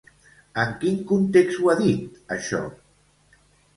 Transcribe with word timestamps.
En 0.61 0.71
quin 0.83 0.95
context 1.11 1.61
ho 1.65 1.71
ha 1.73 1.77
dit, 1.85 2.19
això? 2.37 2.63